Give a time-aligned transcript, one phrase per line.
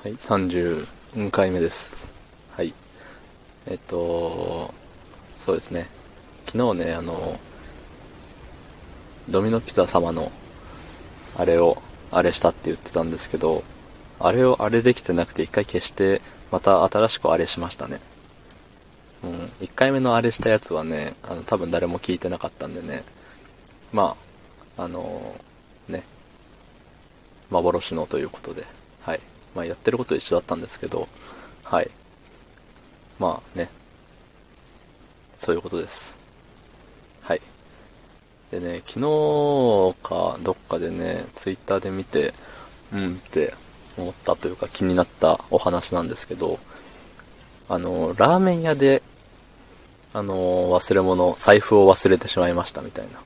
[0.00, 0.86] はい、30
[1.32, 2.08] 回目です。
[2.52, 2.72] はい。
[3.66, 4.72] えっと、
[5.34, 5.88] そうですね。
[6.46, 7.36] 昨日ね、あの、
[9.28, 10.30] ドミノピザ様の、
[11.36, 11.82] あれを、
[12.12, 13.64] あれしたって言ってたんですけど、
[14.20, 16.22] あれをあれできてなくて一回消して、
[16.52, 17.98] また新しくあれしましたね。
[19.24, 23.02] うん、一回目のあれしたやつはね、あの、多分誰も聞いてなかったんでね、
[23.92, 24.14] ま
[24.76, 25.34] あ、あの
[25.88, 26.04] ね、
[27.50, 28.64] 幻のということで、
[29.00, 29.20] はい。
[29.58, 31.08] まあ、やってること一緒だったんですけど、
[31.64, 31.90] はい。
[33.18, 33.68] まあね、
[35.36, 36.16] そういうことです。
[37.22, 37.40] はい。
[38.52, 42.32] でね、昨日かどっかでね、ツイッターで見て、
[42.92, 43.52] うんって
[43.96, 46.60] 思ったというか気になったお話なんですけど、
[47.68, 49.02] あの、ラーメン屋で、
[50.12, 53.20] あの、忘れ物、財布を忘れてしまいましたみたいな。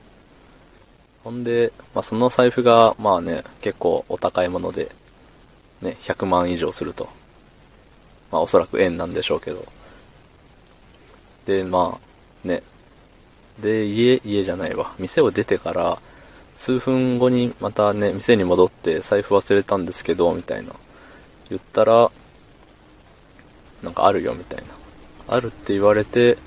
[1.23, 4.89] ほんで、まあ、その財布が、まあね、結構お高いもので、
[5.83, 7.09] ね、100万以上すると。
[8.31, 9.65] まあ、おそらく円なんでしょうけど。
[11.45, 11.99] で、ま
[12.43, 12.63] あ、ね。
[13.59, 14.95] で、家、家じゃないわ。
[14.97, 15.99] 店を出てから、
[16.55, 20.73] 数分後にまたね、店に戻って財布忘れたんですけど、みたいな。
[21.49, 22.09] 言ったら、
[23.83, 25.35] なんかあるよ、みたいな。
[25.35, 26.37] あるって言われて、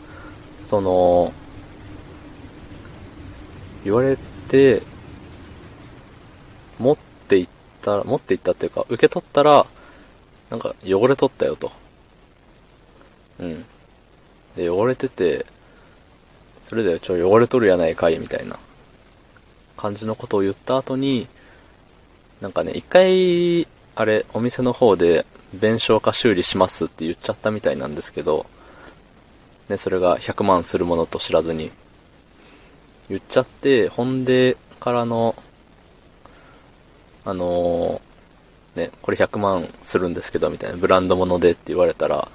[0.63, 1.33] その、
[3.85, 4.17] 言われ
[4.49, 4.83] て、
[6.79, 6.97] 持っ
[7.93, 9.67] ったら、持っていったっていうか、受け取ったら、
[10.51, 11.71] なんか汚れ取ったよと。
[13.39, 13.65] うん。
[14.57, 15.47] で、汚れてて、
[16.65, 18.59] それでちょ、汚れとるやないかい、みたいな
[19.77, 21.29] 感じのことを言った後に、
[22.41, 28.47] なんかね、一回、あれ、お店の方で、弁償か修理しますって言っちゃったみたいなんですけど、
[29.69, 31.71] ね、それが100万するものと知らずに、
[33.09, 35.37] 言っちゃって、ほんでからの、
[37.27, 38.17] あのー
[38.77, 42.29] ね、これ100万するんですけど、みたいな、ブランド物でって言われたら、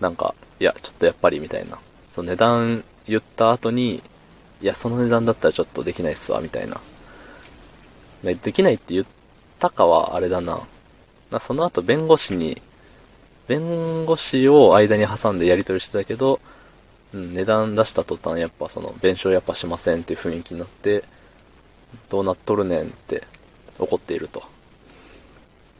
[0.00, 1.78] なんか、いや、ちょっとやっぱり、みたいな。
[2.10, 4.02] その値段言った後に、
[4.60, 6.78] いや、その値段だったらちょっとできないっすわ、みたいな。
[8.22, 9.06] できないって言っ
[9.58, 10.60] たかは、あれだな。
[11.30, 12.60] なその後、弁護士に、
[13.46, 16.38] 弁護士を間に挟んでやり取りしてたけど、
[17.14, 21.02] うん、値段出した途端、やっぱその、弁償やっぱしませんっていう雰囲気になって、
[22.10, 23.22] どうなっとるねんって
[23.78, 24.42] 怒っていると。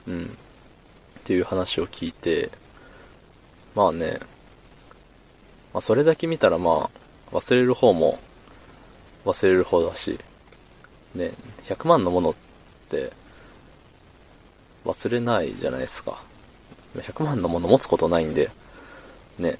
[0.06, 0.24] うん。
[0.24, 2.50] っていう話を聞いて、
[3.74, 4.18] まあね、
[5.72, 6.90] まあそれだけ見たらま
[7.32, 8.18] あ、忘れる方も
[9.24, 10.18] 忘れる方だし、
[11.14, 11.32] ね、
[11.64, 12.34] 100万のものっ
[12.88, 13.12] て
[14.84, 16.22] 忘れないじゃないですか。
[16.96, 18.50] 100万のもの持つことないんで、
[19.38, 19.58] ね。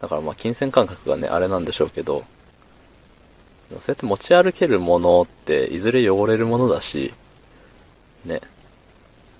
[0.00, 2.24] だからまあ金銭感覚がね、あれなんでしょうけど、
[3.80, 7.12] そうやって持ち歩けるものっていずれ汚れるものだし、
[8.24, 8.40] ね。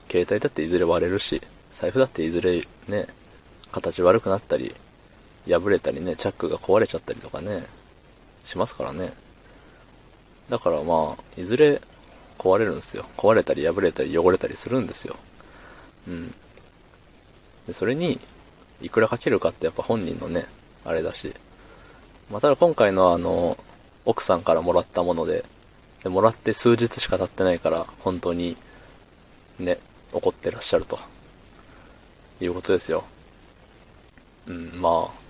[0.08, 1.40] 携帯だっていずれ割れるし、
[1.72, 3.06] 財布だっていずれね、
[3.70, 4.74] 形悪くなったり、
[5.48, 7.64] 破れたりね、チャックが壊れちゃったりとかね、
[8.44, 9.12] しますからね。
[10.48, 11.80] だからまあ、いずれ
[12.38, 13.06] 壊れるんですよ。
[13.16, 15.16] 壊れたり破れたり汚れたりするんですよ。
[16.08, 16.34] うん。
[17.66, 18.20] で、それに、
[18.82, 20.44] いくらかけるかってやっぱ本人のね、
[20.84, 21.32] あれだし。
[22.30, 23.56] まあ、ただ今回のあの、
[24.04, 25.44] 奥さんからもらったもので、
[26.02, 28.56] で、もらって数日しか経ってないから、本当に、
[29.58, 29.78] ね、
[30.12, 30.98] 怒ってらっしゃると。
[32.40, 33.04] いうことですよ。
[34.48, 35.22] うん、まあ。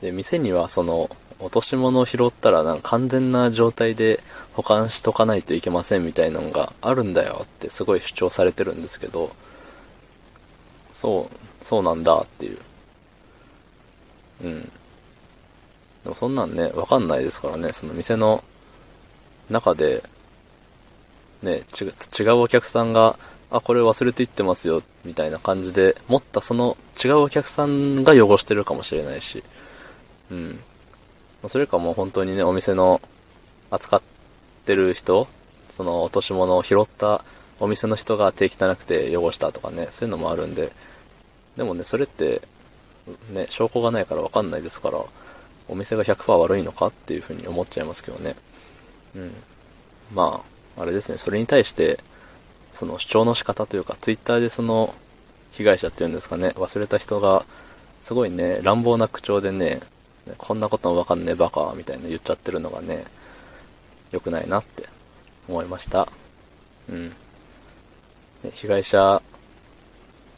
[0.00, 4.20] で、店にはその、落とし物を拾ったらなんか完全な状態で
[4.52, 9.34] 保管しとかないといけませんみたいなのがあるんだよってすごい主張されてるんですけど、
[10.92, 12.58] そう、そうなんだっていう。
[14.44, 14.72] うん。
[16.04, 18.42] でもそんなんね、わかんないですからね、その店の
[19.50, 20.02] 中で、
[21.42, 23.18] ね、違う違うお客さんが、
[23.50, 29.42] あ、これ忘れていってますよ、みたいな感じで、持ったその違うお客さんが汚してるかもしれないし、
[30.30, 30.60] うん。
[31.48, 33.00] それかもう本当にね、お店の
[33.70, 34.02] 扱っ
[34.66, 35.26] てる人、
[35.70, 37.24] その落とし物を拾った
[37.58, 40.72] お店の人が手汚くて汚したとかね、そういうのもあるんで、
[41.56, 42.42] でもね、それって、
[43.32, 45.02] ね、証拠がないからわかんないですから、
[45.70, 48.34] お店が100%悪いのかっていうふうに思っちゃいますけどね。
[49.14, 49.32] うん。
[50.12, 50.42] ま
[50.76, 52.00] あ、あれですね、それに対して、
[52.72, 54.94] その主張の仕方というか、ツイッターでその、
[55.52, 57.44] 被害者っていうんですかね、忘れた人が、
[58.02, 59.80] すごいね、乱暴な口調でね、
[60.38, 63.04] こんなこともわかんねえバカ、みたいな言っちゃってるのがね、
[64.10, 64.88] 良くないなって
[65.48, 66.08] 思いました。
[66.88, 67.08] うん。
[67.08, 67.14] ね
[68.52, 69.22] 被害者、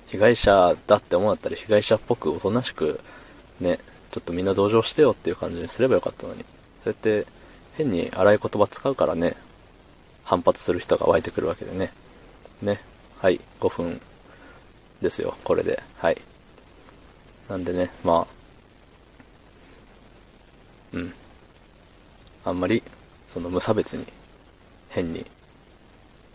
[0.06, 3.00] 被害者だって思ったら被害者っぽくおとなしく、
[3.60, 3.78] ね、
[4.12, 6.44] ちょっとみんな同情してよっていう感じにすればよかったのに。
[6.78, 7.26] そうやって
[7.76, 9.34] 変に荒い言葉使うからね、
[10.22, 11.92] 反発する人が湧いてくるわけでね。
[12.60, 12.80] ね。
[13.18, 14.00] はい、5分
[15.00, 15.82] ですよ、これで。
[15.96, 16.20] はい。
[17.48, 18.34] なんでね、まあ、
[20.92, 21.14] うん。
[22.44, 22.82] あんまり、
[23.28, 24.04] その無差別に、
[24.90, 25.24] 変に、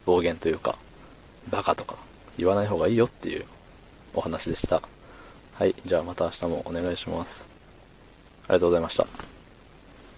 [0.06, 0.78] 暴言というか、
[1.50, 1.96] バカとか、
[2.38, 3.46] 言わない方がいいよっていう
[4.16, 4.82] お話でした。
[5.54, 7.57] はい、じゃあまた明日もお願いします。
[8.48, 9.37] ありがとうございました。